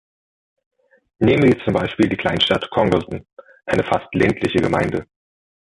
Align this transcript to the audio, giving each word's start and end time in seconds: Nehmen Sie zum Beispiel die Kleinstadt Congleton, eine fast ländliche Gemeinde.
Nehmen 1.19 1.43
Sie 1.51 1.63
zum 1.63 1.75
Beispiel 1.75 2.09
die 2.09 2.17
Kleinstadt 2.17 2.71
Congleton, 2.71 3.23
eine 3.67 3.83
fast 3.83 4.11
ländliche 4.15 4.57
Gemeinde. 4.57 5.05